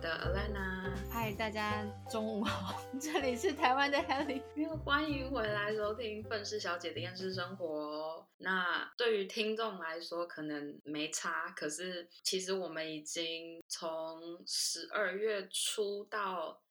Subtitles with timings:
[0.00, 0.90] 的 Alana。
[1.12, 4.40] 嗨，大家中午好， 这里是台湾的 Helly。
[4.82, 8.26] 欢迎回来收听《愤世小姐的厌世生活》。
[8.38, 16.62] 那对于听众来说，可能没差，可是其实我们已经从十二月初到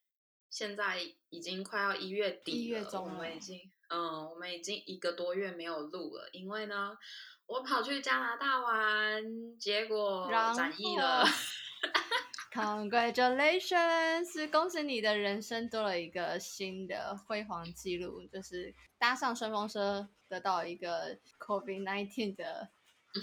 [0.50, 1.00] 现在，
[1.30, 2.58] 已经快要一月底了。
[2.58, 3.60] 一月中我了们已经，
[3.90, 6.98] 嗯，我们已经一个多月没有录了，因为呢，
[7.46, 9.24] 我跑去加拿大玩，
[9.60, 11.24] 结果然展翼了。
[12.52, 14.50] Congratulations！
[14.52, 22.70] 恭喜你的人生多了一个新的辉煌记录，就是搭上顺风车，得到一个 COVID nineteen 的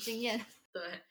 [0.01, 0.46] 经验。
[0.73, 1.02] 对，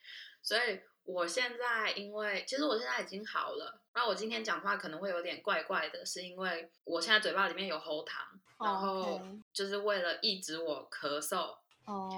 [0.41, 8.25] 所以我现在因为其实我现在已经好了，那我今天讲话可能会有点怪怪的，是因为我现在嘴巴里面有喉糖，
[8.59, 9.21] 然哦后
[9.51, 11.57] 就是为了抑制我咳嗽。
[11.85, 12.09] 哦，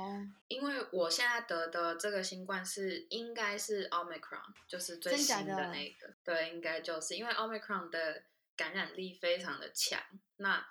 [0.47, 8.23] 因为我现在得的这个新冠是应该是 Omicron，就是最新的的那个，对，应该就是因为 Omicron 的
[8.55, 9.99] 感染力非常的强。
[10.37, 10.65] 那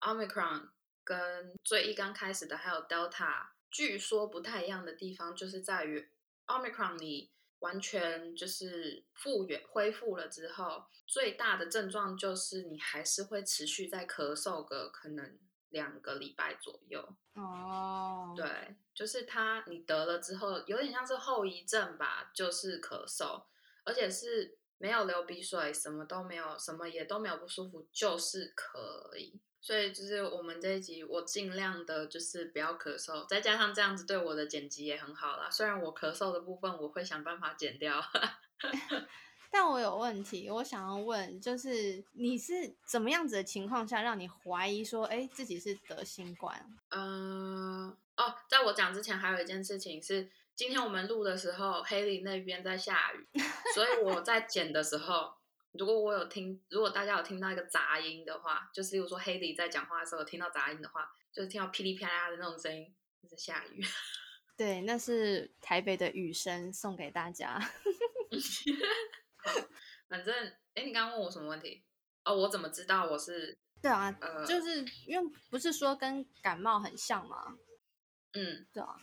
[0.00, 0.68] Omicron
[1.02, 6.08] 跟最一刚开始的还有 Delta，据说不太一样的地方就是在于
[6.46, 15.38] Omicron 你完全就是复原恢复了之后，最大的症状就是你还是会持续在咳嗽个可能
[15.74, 17.06] 两个礼拜左右。
[17.34, 18.46] 哦，对，
[18.94, 23.42] 就是他，你得了之后，有点像是后遗症吧，就是咳嗽，
[23.84, 28.78] 而且是没有流鼻水，什么都没有，什么也都没有不舒服，就是咳
[29.10, 29.38] 而已。
[29.60, 35.50] 所以就是我们这一集，我尽量的就是不要咳嗽，再加上这样子对我的剪辑也很好啦。
[35.50, 38.00] 虽然我咳嗽的部分我会想办法剪掉，
[39.54, 46.76] 但我有问题，我想要问，就是你是怎么样子的情况下，让你怀疑说，哎，自己是得新冠？
[46.90, 53.28] 嗯，哦，在我讲之前，还有一件事情是，今天我们录的时候，黑林那边在下雨，
[53.72, 55.32] 所以我在剪的时候，
[55.70, 62.92] 如果我有听，如果大家有听到一个杂音的话，就是例如说黑里在讲话的时候有听到杂音的话，就是听到噼里啪啦的那种声音，
[63.22, 63.80] 就是下雨。
[64.56, 67.60] 对，那是台北的雨声，送给大家。
[70.14, 70.32] 反正，
[70.74, 71.84] 哎，你刚刚问我什么问题？
[72.24, 77.58] 哦，我怎么知道我是对啊，呃，就是因为不是说跟感冒很像吗？
[78.32, 78.94] 嗯，对啊，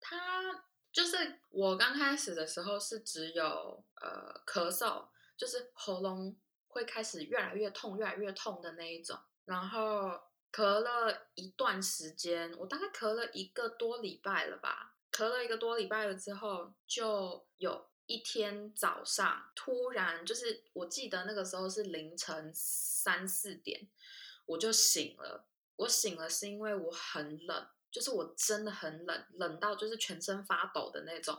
[0.00, 5.06] 他就是我刚开始的时候是只有呃咳嗽，
[5.36, 6.34] 就是喉咙
[6.68, 10.18] 会开始越来越痛、越来越痛的那一种，然后
[10.50, 23.88] 咳了一段时间，我大概咳了一个多礼拜了吧，咳了一个多礼拜了之后，就有一天早上突然就是我记得那个时候是凌晨三四点，
[24.46, 25.46] 我就醒了。
[25.76, 31.38] 我醒了是因为我很冷，就是我真的很冷，冷到就是全身发抖的那种。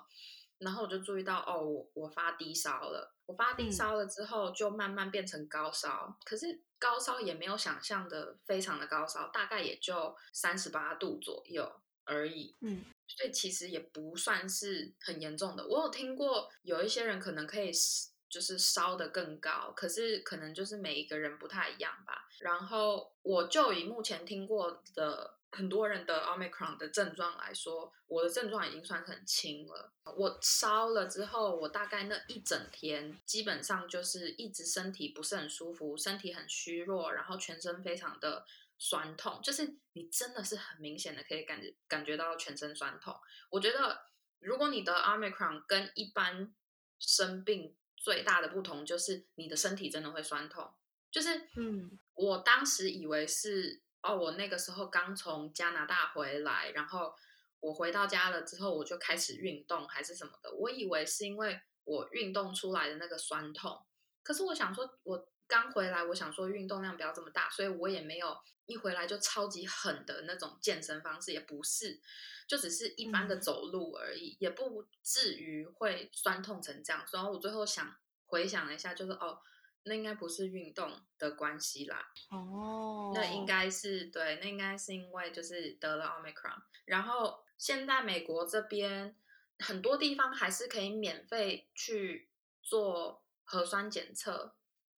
[0.60, 3.16] 然后我就注意到，哦，我我发低烧了。
[3.28, 6.18] 我发低嗯烧了之后，就慢慢变成高烧。
[6.24, 12.56] 可是高烧也没有想象的非常的高烧，大概也就三十八度左右而已。
[12.62, 15.66] 嗯，所以其实也不算是很严重的。
[15.68, 22.28] 我有听过有一些人可能可以 s- 就是烧得更高，可是可能就是每一个人不太一样吧。
[22.40, 29.94] 然后我就以目前听过的很多人的 Omicron 的症状来说，我的症状已经算很轻了。
[30.18, 38.46] 我烧了之后，我大概那一整天基本上就是一直身体不是很舒服，身体很虚弱，然后全身非常的
[38.78, 43.16] 酸痛，就是你真的是很明显的可以感觉感觉到全身酸痛。
[43.50, 44.06] 我觉得
[44.40, 46.54] 如果你得 Omicron 跟一般
[47.00, 50.72] 生病最大的不同就是你的身体真的会酸痛，
[51.12, 57.14] 就是嗯我当时以为是哦，我那个时候刚从加拿大回来，然后
[57.60, 63.84] 我回到家了之后，我就开始运动还是什么的，我以为是因为我运动出来的那个酸痛。
[64.22, 72.00] 可是我想说，我刚回来，我想说运动量不要这么大，所以我也没有一回来就超级狠的那种健身方式，也不是，
[72.48, 73.42] 就只是一般的嗯。
[73.42, 77.04] 走路而已，也不至于会酸痛成这样。
[77.12, 77.96] 然后我最后想
[78.28, 79.42] 回想了一下，就是哦，
[79.84, 83.46] 那应该不是运动的关系啦，哦，那应。
[83.48, 89.16] 该是对，那应该是因为就是得了 omicron，然后现在美国这边
[89.60, 92.28] 很多地方还是可以免费去
[92.62, 94.54] 做核酸检测，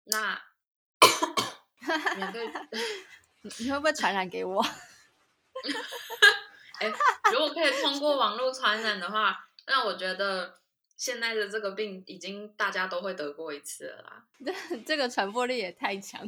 [0.04, 0.42] 那
[2.16, 2.50] 免费，
[3.42, 4.62] 你你会不会传染给我？
[6.80, 6.92] 哎，
[7.32, 10.60] 如果可以通过网络传染的话，那我觉得
[10.96, 14.24] 现在的这个病已经大家都会得过一次了啦。
[14.86, 16.24] 这个传播力也太强。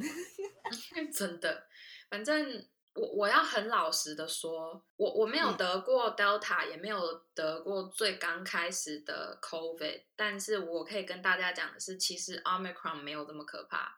[1.14, 1.66] 真的，
[2.08, 13.94] 反正我我要很老实的说，我我没有嗯得过 Delta，、也没有得过最刚开始的 COVID，但是我可以跟大家讲的是，其实 Omicron 没有这么可怕。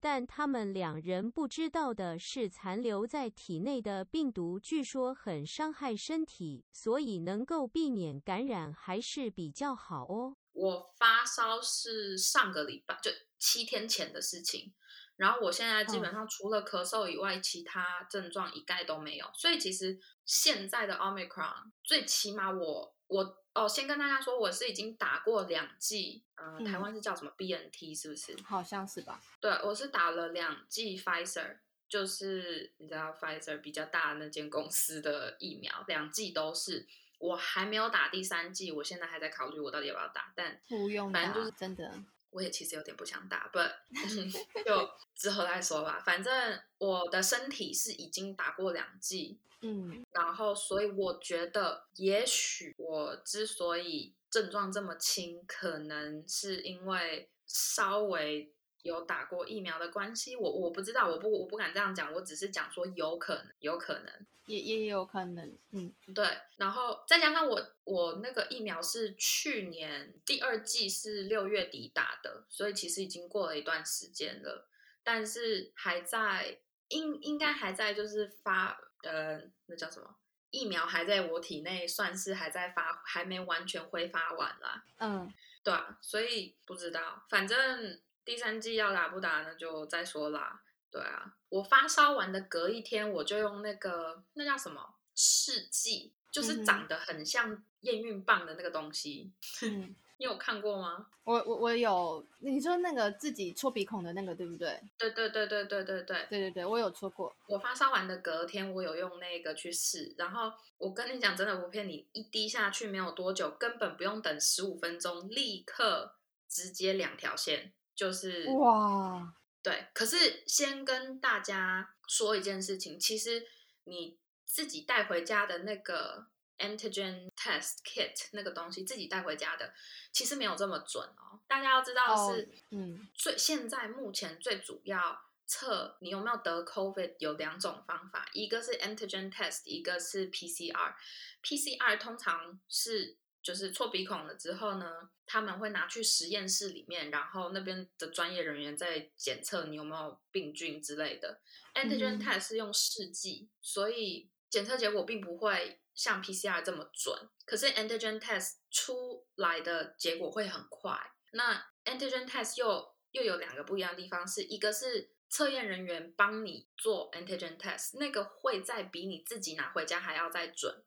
[0.00, 10.36] 但他们两人不知道的是，残留在体内的病毒据说很伤害身体，所以能够避免感染还是比较好哦。
[10.52, 14.72] 我发烧是上个礼拜，就七天前的事情。
[15.16, 19.26] 然后我现在基本嗯上除了咳嗽以外，其他症状一概都没有。
[19.34, 28.36] 所以其实现在的 Omicron，最起码我我哦，先跟大家说，我是已经打过两剂，呃，台嗯湾是叫什么 BNT 是不是？
[28.44, 29.20] 好像是吧？
[29.40, 31.56] 对，我是打了两剂 Pfizer，
[31.88, 36.86] 就是你知道 Pfizer 比较大的那间公司的疫苗，两剂都是。
[37.18, 41.92] 我还没有打第三剂，我现在还在考虑我到底要不要打，但不用打，反正就是真的。
[42.30, 43.70] 我也其实有点不想打，but
[44.64, 46.00] 就之后再说吧。
[46.02, 58.52] 反正我的身体是已经打过两剂，嗯然后所以我觉得，也许我之所以症状这么轻，可能是因为稍微
[58.82, 60.36] 有打过疫苗的关系。
[60.36, 64.26] 我我不知道，我不我不敢这样讲，我只是讲说有可能，有可能。
[64.46, 74.66] 也也有可能，嗯对，然后再加上我我那个疫苗是去年第二季是六月底打的，所以其实已经过了一段时间了，
[75.04, 76.58] 但是还在
[76.88, 80.16] 应应该还在就是发呃那叫什么？
[80.50, 84.84] 疫苗还在我体内，算是还在发，还没完全挥发完啦。
[84.98, 85.32] 嗯，
[85.62, 90.60] 对啊，所以不知道，反正第三季要打不打呢，就再说啦。
[90.90, 94.96] 对啊，我发烧完的隔一天，我就用那个那叫什么？
[95.14, 99.30] 试剂，就是长得很像验孕棒的那个东西，
[99.62, 101.06] 嗯，你有看过吗？
[101.24, 104.78] 我我我有，你说那个自己戳鼻孔的那个对不对？
[104.98, 107.34] 对对对对对对对，对对对，我有戳过。
[107.46, 116.14] 我发烧完的隔天，我有用那个去试，然后我跟你讲，真的不骗你，一滴下去没有多久，根本不用等十五分钟，立刻
[116.46, 123.46] 直接两条线，就是哇，对，可是先跟大家说一件事情，其实
[123.84, 126.26] 你自己带回家的那个
[126.60, 129.72] antigen test kit 那个东西，自己带回家的，
[130.12, 131.40] 其实没有这么准哦。
[131.48, 140.94] 大家要知道哦是嗯最现在目前最主要测你有没有得 COVID 有两种方法，一个是 antigen test，一个是 PCR。
[141.42, 151.40] PCR 通常是就是戳鼻孔了之后呢，他们会拿去实验室里面，然后那边的专业人员在检测你有没有病菌之类的。
[151.74, 157.28] antigen 嗯 test 是用试剂，所以检测结果并不会像 PCR 这么准。
[157.44, 160.98] 可是 antigen test 出来的结果会很快。
[161.32, 170.82] 那 antigen test 又又有两个不一样的地方，是一个是测验人员帮你做 antigen test，那个会再比你自己拿回家还要再准。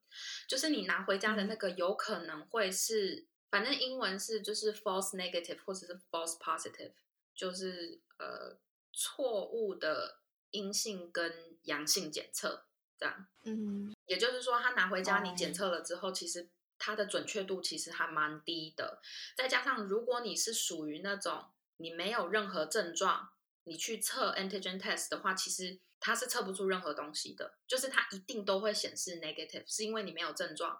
[0.47, 6.93] 就是你拿回家的那个有可能会是，反正英文是就是 false negative 或者是 false positive，
[7.33, 8.57] 就是呃
[8.91, 10.19] 错误的
[10.51, 12.65] 阴性跟阳性检测
[12.97, 13.27] 这样。
[13.43, 19.01] 嗯也就是说，他拿回家你哦检测了之后，其实它的准确度其实还蛮低的。
[19.35, 21.45] 再加上，如果你是属于那种
[21.77, 23.29] 你没有任何症状，
[23.63, 30.77] 你去测 antigen test 的话，其实它是测不出任何东西的，就是它一定都会显示 negative，是因为你没有症状。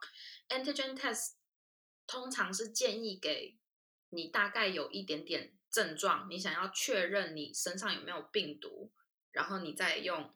[0.49, 1.35] antigen test
[2.05, 3.57] 通常是建议给
[4.09, 8.91] 你大概有一点点症状，你想要确认你身上有没有病毒，
[9.31, 10.35] 然后你再用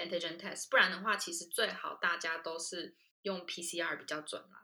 [0.00, 4.62] antigen test，不然的话，其实最好大家都是用 PCR 比较准啦。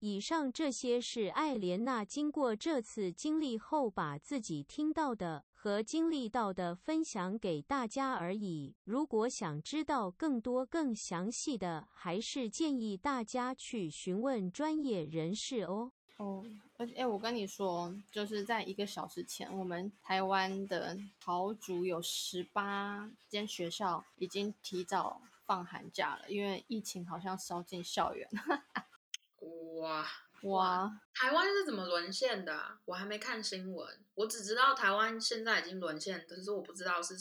[0.00, 8.74] 以上这些是艾莲娜经过这次经历后，把自己听到的和经历到的分享给大家而已。
[8.84, 15.92] 如果想知道更多更详细的，还是建议大家去询问专业人士哦。
[16.16, 16.44] 哦，
[16.76, 28.28] 而且哎，我跟你说，就是在一个小时前，我们台湾的桃竹有十八间学校已经提早放寒假了，因为疫情好像烧进校园。
[29.80, 30.06] 哇，
[30.42, 32.78] 哇，台湾是怎么沦陷的、啊？
[32.84, 37.14] 我还没看新闻，我只知道台湾现在已经沦陷，可是我不知道是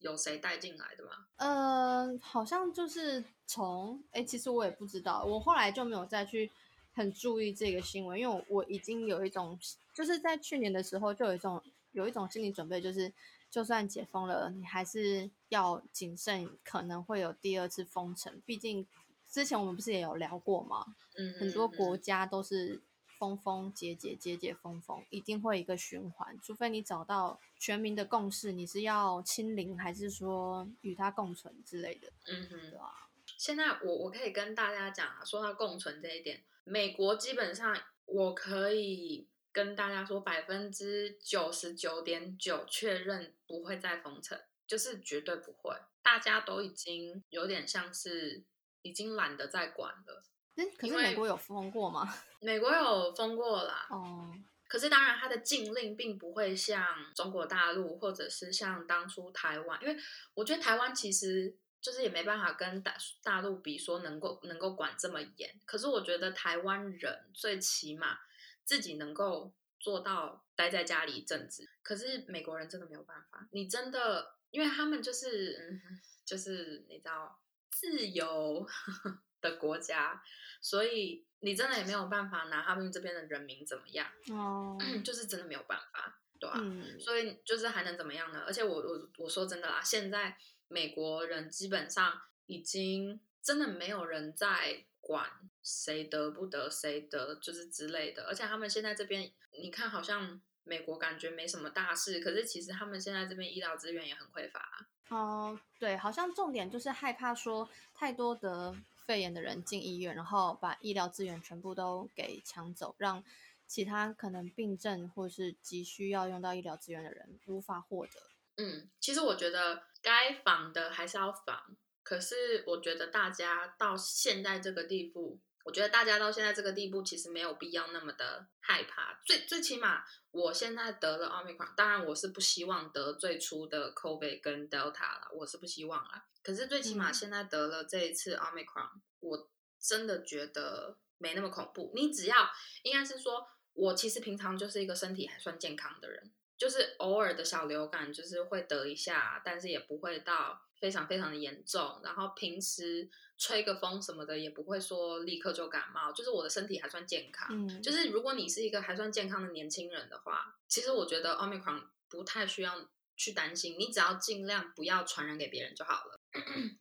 [0.00, 1.10] 有谁带进来的嘛。
[1.36, 6.50] 呃，好像就是从哎，其实我也不知道，我后来就没有再去
[6.98, 9.56] 很注意这个新闻，因为我我已经有一种，
[9.94, 11.62] 就是在去年的时候就有一种
[11.92, 13.12] 有一种心理准备，就是
[13.48, 18.84] 就算解封了，你还是要谨慎，可能会有第二次封城，毕竟
[19.30, 20.96] 之前我们不是也有聊过吗？
[21.16, 33.08] 嗯，很多嗯国家都是封封解解解解封封，一定会一个循环，除非你找到全民的共识，你是要清零还是说与它共存之类的，嗯哼，对吧？
[33.36, 48.44] 现在我我可以跟大家讲啊，说到共存这一点，美国基本上我可以跟大家说，百分之九十九点九确认不会再封城，就是绝对不会，大家都已经有点像是
[48.82, 50.22] 已经懒得再管了。
[50.56, 52.14] 哎，可是美国有封过吗？
[52.40, 54.34] 美国有封过啦，哦，
[54.68, 56.84] 可是当然它的禁令并不会像
[57.14, 59.96] 中国大陆或者是像当初台湾，因为
[60.34, 65.60] 我觉得台湾其实就是也没办法跟大大陆比说能够能够管这么严。
[65.64, 68.18] 可是我觉得台湾人最起码
[68.64, 73.48] 自己能够做到待在家里一阵子，可是美国人真的没有办法。
[73.52, 78.66] 你真的，因为他们就是嗯，就是你知道自由
[79.40, 80.20] 的国家，
[80.60, 84.10] 所以你真的也没有办法拿他们这边的人民怎么样。
[84.30, 88.42] 哦， 就是真的没有办法，对啊、嗯，所以就是还能怎么样呢？
[88.44, 90.36] 而且我我我说真的啦，现在
[90.68, 95.30] 美国人基本上已经真的没有人在管
[95.62, 98.24] 谁得不得，谁得就是之类的。
[98.24, 113.24] 而且他们现在这边，你看好像美国感觉没什么大事，可是其实他们现在这边医疗资源也很匮乏啊、哦，对，好像重点就是害怕说太多得肺炎的人进医院，然后把医疗资源全部都给抢走，让
[113.66, 118.12] 其他可能病症或是急需要用到医疗资源的人无法获得。
[118.56, 129.20] 嗯，其实我觉得该防的还是要防，可是我觉得大家到现在这个地步，我觉得大家到现在这个地步，其实没有必要那么的害怕。
[129.26, 136.24] 最最起码，我现在得了奥密克戎当然我是不希望得最初的 COVID 跟 Delta 啦，我是不希望啦。
[136.42, 141.92] 可是最起码嗯现在得了这一次奥密克戎我真的觉得没那么恐怖。
[141.94, 142.48] 你只要
[142.82, 152.00] 应该是说，我其实平常就是一个身体还算健康的人，就是偶尔的小流感就是会得一下，但是也不会到非常非常的严重。
[152.02, 157.48] 然后平时吹个风什么的也不会说立刻就感冒，就是我的身体还算健康。
[157.50, 166.18] 嗯，就是如果你是一个还算健康的年轻人的话，其实我觉得 Omicron 不太需要去担心，你只要尽量不要传染给别人就好了。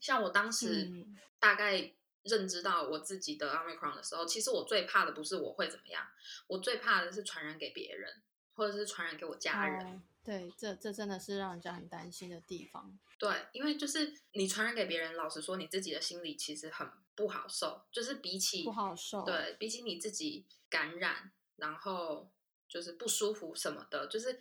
[0.02, 1.94] 像我当时嗯大概
[2.24, 6.06] 认知到我自己的 Omicron 的时候，其实我最怕的不是我会怎么样，
[6.48, 8.22] 我最怕的是传染给别人，
[8.58, 9.86] 或者是传染给我家人。
[9.86, 13.00] 哦对，这这真的是让人家很担心的地方。
[13.18, 16.86] 对，因为就是你传染给别人，老实说，你自己的心里其实很
[17.16, 22.30] 不好受，就是比起不好受对比起你自己感染，然后
[22.68, 24.38] 就是不舒服什么的，就是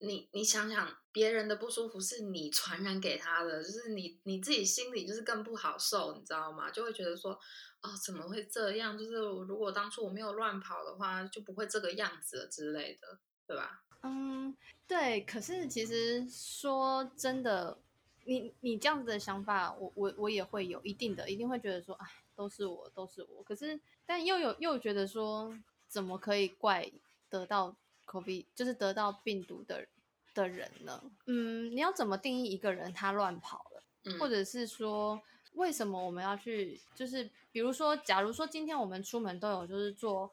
[0.00, 6.70] 你你想想，别人的不舒服是你传染给他的，就是你你自己心里就是更不好受，你知道吗？
[6.70, 7.32] 就会觉得说，
[7.80, 8.98] 哦，怎么会这样？
[8.98, 13.18] 就是如果当初我没有乱跑的话，就不会这个样子了之类的，
[13.50, 13.82] 对吧？
[14.02, 15.22] 嗯，对。
[15.22, 17.76] 可是其实说真的，
[18.24, 23.42] 你你这样子的想法，我我我也会有一定的，一定会觉得说，哎，都是我，都是我。
[23.42, 25.52] 可是，但又有又觉得说，
[25.88, 26.88] 怎么可以怪
[27.28, 27.74] 得到
[28.06, 29.84] COVID，就是得到病毒的
[30.32, 31.02] 的人呢？
[31.26, 33.82] 嗯，你要怎么定义一个人他乱跑了？
[34.04, 35.20] 嗯，或者是说，
[35.54, 36.80] 为什么我们要去？
[36.94, 40.30] 就是比如说，假如说今天我们出门都有就是做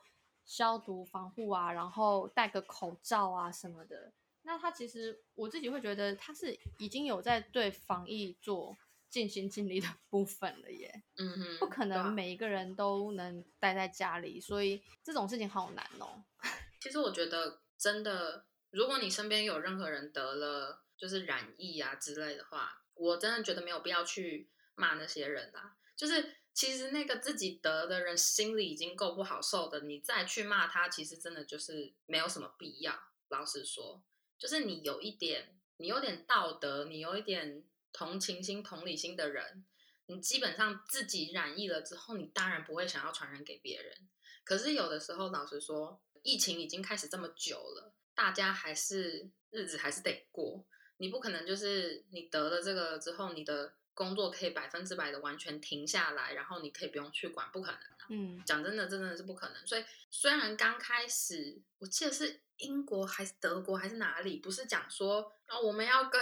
[0.48, 4.12] 消毒防护啊，然后戴个口罩啊什么的，
[4.44, 8.76] 那他其实我自己会觉得他是已经有在对防疫做
[9.10, 16.24] 尽心尽力的 部分了耶，嗯哼，不可能每一个人都能待在家里，所以这种事情好难哦。
[16.80, 25.76] 其实我觉得真的，如果你身边有任何人得了就是染疫啊之类的话，我真的觉得没有必要去骂那些人啦。
[25.96, 33.00] 就是其实那个自己得的人心里已经够不好受的，你再去骂他，其实真的就是没有什么必要。
[33.28, 34.04] 老实说，
[34.40, 39.68] 就是你有一点，你有点道德，你有一点同情心、同理心的人，
[40.08, 44.10] 你基本上自己染疫了之后，你当然不会想要传染给别人。
[44.44, 50.66] 可是有的时候，老实说，疫情已经开始这么久了，大家还是日子还是得过。
[50.98, 58.06] 你不可能就是你得了这个之后，你的工作可以百分之百的完全停下来，然后你可以不用去管，不可能啊！
[58.10, 59.66] 嗯讲真的，真的是不可能。
[59.66, 66.22] 所以虽然刚开始，我记得是英国还是德国还是哪里，不是讲说啊、我们要跟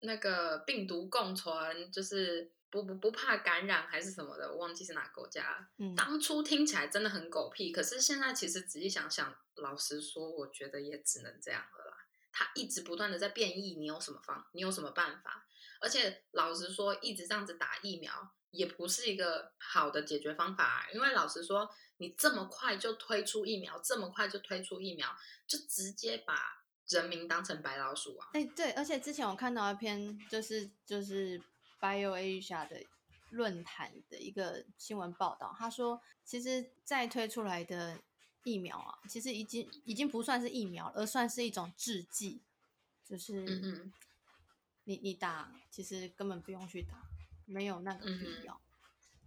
[0.00, 5.68] 那个病毒共存，就是不不不怕感染还是什么的，我忘记是哪个国家。
[5.76, 11.98] 嗯，当初听起来真的很狗屁，可是现在其实仔细想想，老实说，我觉得也只能这样了啦。
[12.32, 14.44] 它一直不断的在变异，你有什么方？
[14.52, 15.46] 你有什么办法？
[15.84, 18.10] 而且老实说，一直这样子打疫苗
[18.50, 25.08] 也不是一个好的解决方法啊、因为老实说，你你这么快就推出疫苗，这么快就推出疫苗，
[25.46, 28.28] 就直接把人民当成白老鼠啊！
[28.34, 31.40] 哎，对，而且之前我看到一篇就是就是
[31.80, 32.84] BioAsia 的
[33.30, 37.98] 论坛的一个新闻报道，他说，其实再推出来的
[38.42, 42.42] 疫苗啊，其实已经已经不算是疫苗了，而算是一种制剂，
[43.08, 43.92] 就是嗯嗯
[44.84, 46.94] 你你打，其实根本不用去打，
[47.46, 48.60] 没有那个嗯必要，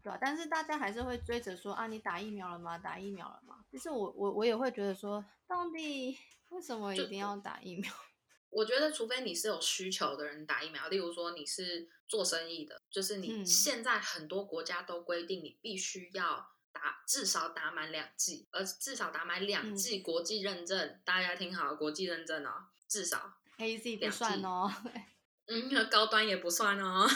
[0.02, 2.78] 对吧、但是大家还是会追着说啊，你打疫苗了吗？
[2.78, 3.66] 打疫苗了吗？
[3.70, 6.18] 其实我我我也会觉得说，到底
[6.50, 7.92] 为什么一定要打疫苗？
[8.50, 24.72] 我觉得，除非你是有需求的人打疫苗，例如说你是做生意的，就是你嗯现在很多国家都规定你必须要打至少打满两剂，而至少打满两嗯剂国际认证，大家听好，国际认证哦，至少，A Z 不算哦，
[25.48, 27.08] 嗯，高端也不算哦。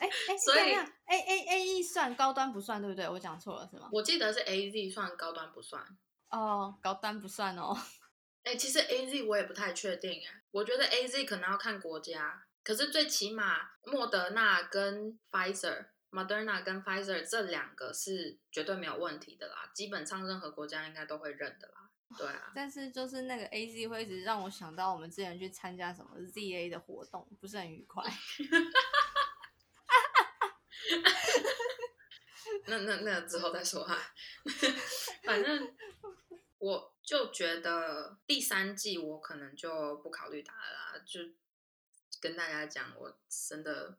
[0.00, 3.08] 哎哎， 所以等一下 A A A E 算高端不算，对不对？
[3.08, 3.88] 我讲错了是吗？
[3.92, 5.82] 我记得是 A Z 算高端不算，
[6.30, 7.76] 哦，高端不算哦。
[8.44, 21.85] 哎、其实 A Z 我也不太确定哎，我觉得 A Z 可能要看国家，可是最起码莫德纳跟 Pfizer、Moderna 跟 Pfizer 这两个是绝对没有问题的啦，基本上任何国家应该都会认的啦。
[22.16, 28.04] 对啊，但是就是那个 A Z 会一直让我想到我们之前去参加什么 Z A 的活动，不是很愉快。
[32.66, 33.96] 那那那之后再说哈。
[35.24, 35.74] 反正
[36.58, 41.20] 我就觉得第三季我可能就不考虑打了啦，就
[42.20, 43.98] 跟大家讲，我真的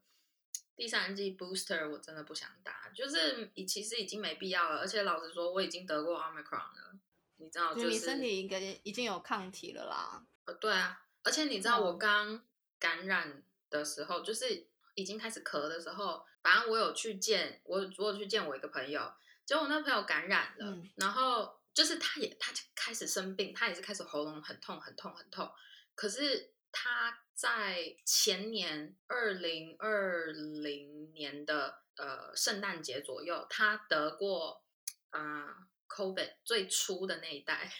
[0.76, 6.98] 第三季 booster 我真的不想打，就是已其实已经没必要了，而且老实说我已经得过 omicron 了，
[7.38, 10.26] 你知道，就就是你身体应该已经有抗体了啦。
[10.46, 12.44] 呃，对啊，而且你知道嗯我刚
[12.80, 19.12] 感染的时候，就是已经开始咳的时候，反正我有去见我，我有去见我一个朋友，
[19.46, 25.52] 结果我那朋友感染了，嗯然后就是他也他就开始生病，他也是开始喉咙很痛很痛很痛，
[25.96, 34.64] 可是他在前年二零二零年的呃圣诞节左右，他得过
[35.12, 37.72] 啊、呃 COVID 最初的那一代。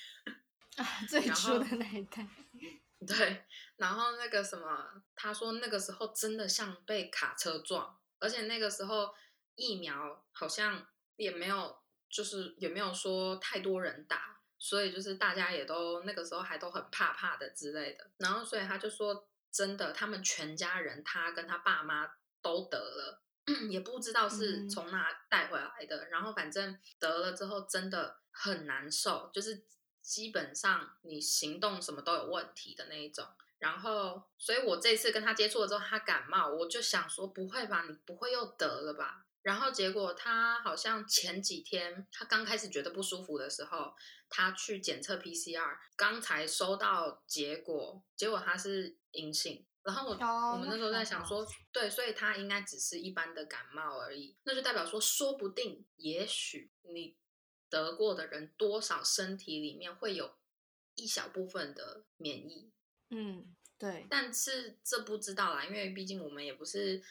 [0.78, 2.28] 啊，最然初的那一代。
[3.06, 9.14] 对，然后那个什么，他说那个时候真的像被卡车撞，而且那个时候
[9.56, 18.10] 疫苗好像也没有，就是也没有说太多人打，所以就是大家也都那个时候还都很怕怕的之类的。
[18.18, 23.22] 然后所以他就说，真的，他们全家人，他跟他爸妈都得了。
[23.72, 29.66] 也不知道是嗯从哪带回来的，然后反正得了之后真的很难受，就是
[30.02, 33.26] 基本上你行动什么都有问题的那一种。
[33.60, 39.26] 然后，所以我这次跟他接触了之后，他感冒，我就想说不会吧，你不会又得了吧？
[39.42, 43.94] 然后结果他好像前几天他刚开始觉得不舒服的时候，
[44.30, 49.66] 他去检测 PCR，刚才收到结果，结果他是阴性。
[49.88, 57.16] 然后我、哦我们那时候在想说，对，所以他应该只是一般的感冒而已，那就代表说，说不定，也许你
[57.70, 60.36] 得过的人多少身体里面会有
[60.96, 62.70] 一小部分的免疫，
[63.12, 67.02] 嗯，对，但是这不知道啦，因为毕竟我们也不是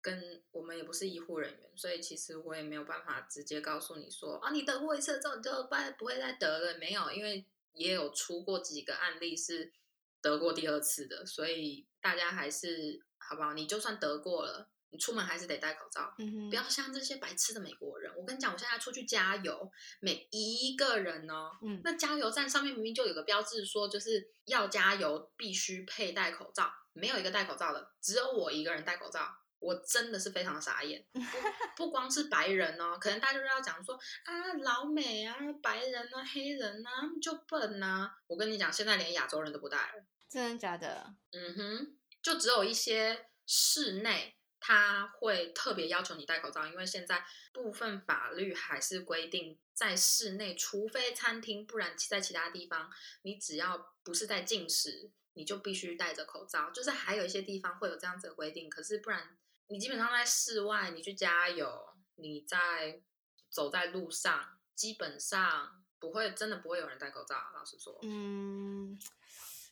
[0.00, 7.44] 跟我们也不是医护人员，所以其实我也没有办法直接告诉你说啊，你得过一次之后你就不不会再得了，没有，因为
[7.74, 9.72] 也有出过几个案例是
[10.20, 13.52] 得过第二次的，所以大家还是好不好？
[13.54, 16.14] 你就算得过了，你出门还是得戴口罩。
[16.48, 29.20] 不要像这些白痴的美国人，我跟你讲，我现在出去加油，每一个人哦，嗯那加油站上面明明就有个标志说，就是要加油必须佩戴口罩，没有一个戴口罩的，只有我一个人戴口罩，
[29.58, 31.04] 我真的是非常傻眼。
[31.76, 33.94] 不不光是白人哦，可能大家就要讲说
[34.24, 36.90] 啊，老美啊，白人啊，黑人啊，
[37.22, 38.14] 就笨啊。
[38.26, 40.04] 我跟你讲，现在连亚洲人都不戴了。
[40.28, 41.14] 真的假的？
[41.32, 52.90] 嗯哼，就只有一些室内，他会特别要求你戴口罩，因为现在部分法律还是规定，在室内，除非餐厅，不然在其他地方，
[53.22, 56.70] 你只要不是在进食，你就必须戴着口罩。
[56.70, 59.38] 就是还有一些地方会有这样子的规定，可是不然，
[59.68, 63.00] 你基本上在室外，你去加油，你在
[63.48, 67.36] 走在路上，基本上不会，真的不会有人戴口罩。
[67.54, 68.98] 老实说，嗯，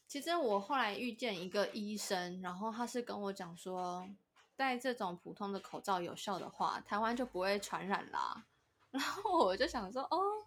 [0.07, 4.09] 其实我后来遇见一个医生，然后他是跟我讲说，
[4.55, 8.47] 戴这种普通的口罩有效的话，台湾就不会传染啦。
[8.91, 10.47] 然后我就想说，哦，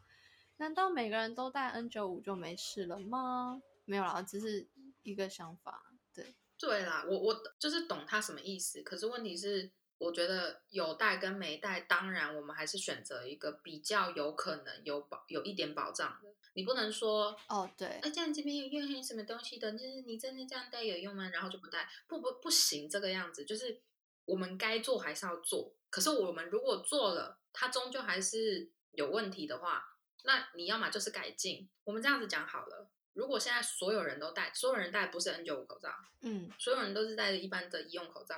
[0.58, 3.62] 难道每个人都戴 N 9 5就没事了吗？
[3.86, 4.68] 没有啦，只是
[5.04, 5.92] 一个想法。
[6.14, 16.30] 对，对啦，我我就是懂他什么意思，可是问题是，我觉得有带跟没带，当然我们还是选择一个比较有可能有保有一点保障的。
[16.54, 21.30] 你不能说哦，对，哎，这样这边有用什么东西的，就是你真的这样带有用吗？
[21.30, 23.82] 然后就不带，不不不行，这个样子就是
[24.26, 25.74] 我们该做还是要做。
[25.90, 31.70] 可是我们如果做了，它终究还是有问题的话，那你要么就是改进。
[31.86, 38.36] 我们这样子讲好了，如果现在所有人都戴，所有人戴不是 N 九五口罩，嗯所有人都是戴着一般的医用口罩，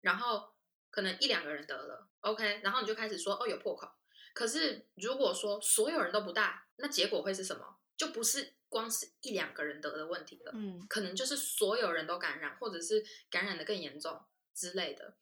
[0.00, 0.52] 然后
[0.90, 3.88] 可能一两个人得了，OK，然后你就开始说哦有破口。
[4.32, 7.76] 可是如果说所有人都不戴，那结果会是什么？
[7.96, 14.20] 就不是光是一两个人得的问题了，嗯可能就是所有人都感染，或者是感染的更严重
[14.52, 15.16] 之类的。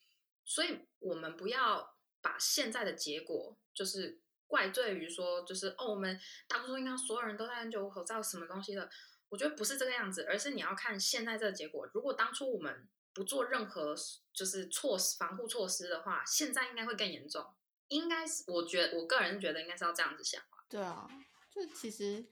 [0.44, 4.18] 所以我们不要把现在的结果就是
[4.52, 8.86] 怪罪于说，就是哦，我们当初应该所有人都戴 N95 口罩什么东西的。
[9.30, 11.88] 我觉得不是这个样子，而是你要看现在这个结果。
[11.94, 13.96] 如果当初我们不做任何
[14.34, 17.42] 就是措施防护措施的话，现在应该会更严重。
[17.88, 20.42] 应该是，我觉得我个人觉得应该是要这样子想。
[20.68, 21.08] 对啊，
[21.50, 22.26] 就其实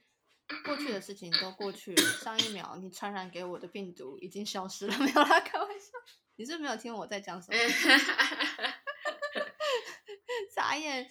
[0.62, 2.02] 过去的事情都过去了。
[2.02, 5.92] 上一秒你传染给我的病毒已经消失了，没有啦，开玩笑。
[6.36, 7.56] 你是没有听我在讲什么？
[10.54, 11.10] 傻眼。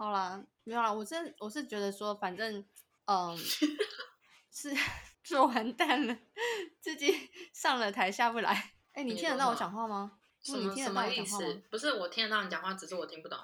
[0.00, 2.64] 好啦，没有啦，我是我是觉得说，反正
[3.04, 3.36] 嗯，
[4.50, 4.74] 是
[5.22, 6.16] 做完蛋了，
[6.80, 8.72] 自己 上了台下不来。
[8.94, 10.12] 哎、你你听得到我讲话吗？
[10.46, 11.62] 不什你听得到么什么意思？？
[11.70, 13.38] 不是我听得到你讲话，只是我听不懂。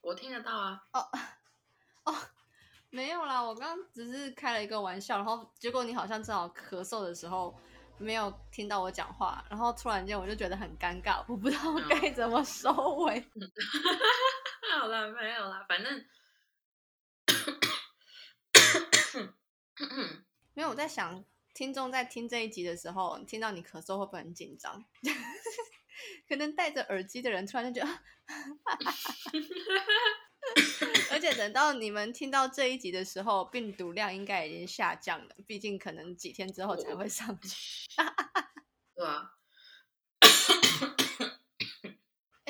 [0.00, 0.82] 我听得到啊。
[0.92, 2.16] 哦
[2.88, 7.54] 没有啦，我刚刚只是开了一个玩笑，然后结果你好像正好咳嗽的时候
[7.98, 12.72] 没有听到我讲话，然后突然间我就觉得很尴尬，我不知道嗯该怎么收
[13.04, 13.22] 尾。
[14.80, 16.06] 好了，没有啦，反正
[20.54, 24.82] 没有，我在想，听众在听这一集的时候，听到你咳嗽会不会很紧张？
[26.26, 27.92] 可能戴着耳机的人突然就觉得，
[31.12, 37.86] 而且等到你们听到这一集的时候，病毒量应该已经下降了，毕竟可能几天之后才会上去。
[38.96, 39.34] 对啊，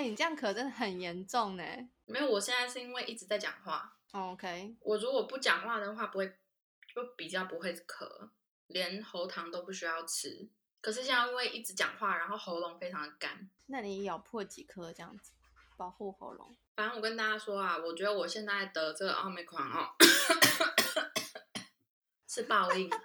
[0.01, 1.63] 哎、你这样咳真的很严重呢。
[2.07, 3.99] 没有，我现在是因为一直在讲话。
[4.13, 8.31] 哦 OK，我如果不讲话的话，不会就比较不会咳，
[8.69, 10.49] 连喉糖都不需要吃。
[10.81, 13.51] 可是现在因为一直讲话，然后喉咙非常的干。
[13.67, 15.33] 那你咬破几颗这样子，
[15.77, 16.57] 保护喉咙？
[16.75, 19.91] 反正我跟大家说啊，我觉得我现在得这个奥密克戎哦，
[22.27, 22.99] 是报应啊。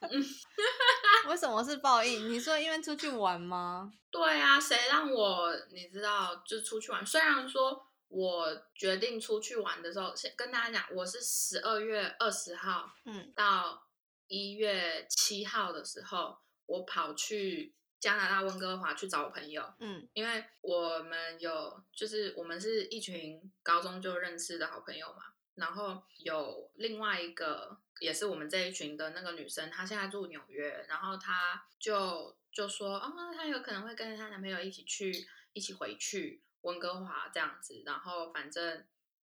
[1.28, 2.28] 为什么是报应？
[2.30, 3.92] 你说因为出去玩吗？
[4.10, 7.04] 对啊，谁让我你知道就出去玩？
[7.06, 13.86] 虽然说我决定出去玩的时候，先跟大家讲，我是十二月二十号嗯到
[14.26, 25.22] 一月七号的时候，我跑去加拿大温哥华去找我朋友，嗯因为我们有就是我们是一群高中就认识的好朋友嘛，
[25.54, 38.84] 然后有另外一个也是我们这一群的那个女生，她现在住纽约，然后她就就说，哦，她有可能会跟着她男朋友一起去，一起回去温哥华这样子，然后反正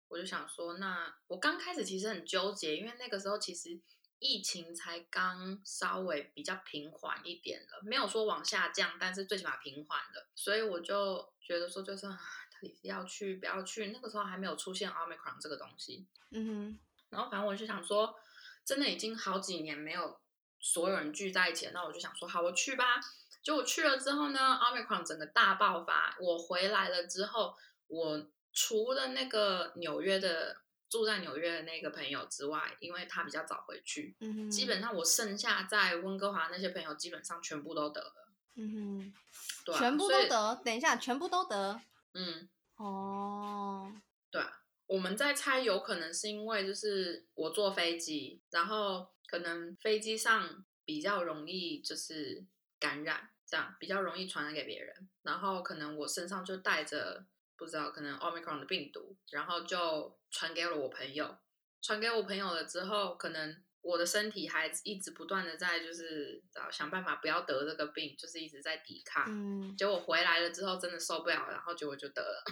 [0.10, 3.80] 我就想说，那我刚开始其实很纠结，因为那个时候其实。
[4.26, 12.18] 疫情才刚稍微比较平缓一点了，没有说往下降，但是最起码平缓了，所以我就觉得说，就是啊
[12.50, 13.88] 到底是要去不要去？
[13.88, 18.18] 那个时候还没有出现 Omicron 这个东西，嗯哼，然后反正我就想说，
[18.66, 20.20] 真的已经好几年没有
[20.60, 23.00] 所有人聚在一起了，那我就想说，好，我去吧。
[23.44, 26.16] 就我去了之后呢，Omicron 整个大爆发。
[26.22, 27.54] 我回来了之后，
[27.88, 30.56] 我除了那个纽约的
[30.90, 38.30] 住在纽约的那个朋友之外，因为他比较早回去，嗯哼，基本上我剩下在温哥华那些朋友，基本上全部都得了。
[38.56, 39.14] 嗯哼，
[39.66, 40.62] 对啊、全部都得。
[40.64, 41.82] 等一下，全部都得。
[42.14, 42.48] 嗯，
[42.78, 43.92] 哦，
[44.32, 52.46] 对啊，我们在猜，有可能是因为就是我坐飞机，然后可能飞机上比较容易就是
[52.80, 61.38] 感染，这样比较容易传染给别人，然后可能我身上就带着不知道可能 omicron 的病毒，然后就传给了我朋友，
[61.82, 69.26] 传给我朋友了之后，可能我的身体还一直不断的在就是找想办法不要得这个病，就是一直在抵抗。
[69.28, 72.44] 嗯，结果回来了之后真的受不了，然后结果就得了。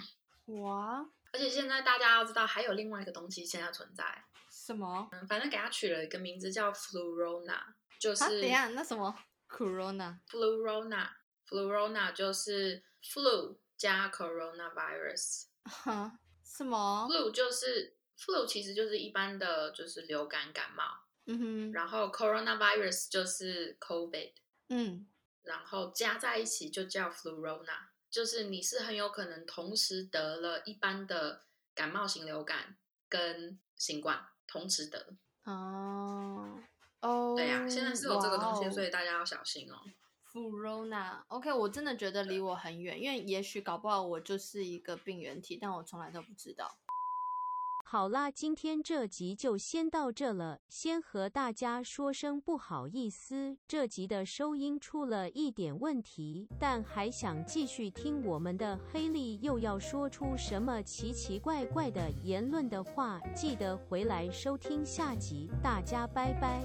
[0.62, 5.08] 哇，而且现在大家要知道，还有另外一个东西现在存在，什么？
[5.12, 7.62] 嗯，反正给它取了一个名字叫 Flurona，
[8.00, 9.16] 就是一下，那什么
[9.50, 15.46] ？Corona？Flurona，Flurona 就是 flu 加 coronavirus。
[15.64, 20.84] 哈，什么？flu 就是 flu 其实就是一般的就是流感感冒，
[21.28, 24.34] 嗯哼，然后 coronavirus 就是 COVID，
[24.70, 25.08] 嗯，
[25.44, 27.91] 然后加在一起就叫 Flurona。
[28.12, 35.16] 就是你是很有可能同时得了一般的感冒型流感跟新冠同时得。
[35.46, 36.62] 哦
[37.00, 39.82] 哦，对呀、现在是有这个东西，哦所以大家要小心哦。
[40.32, 46.78] Corona，OK，、我真的觉得离我很远，因为也许搞不好我就是一个病原体，但我从来都不知道。
[47.92, 66.64] 好啦，今天这集就先到这了，先和大家说声不好意思，这集的收音出了一点问题，但还想继续听我们的黑莉又要说出什么奇奇怪怪的言论的话，记得回来收听下集，大家拜拜。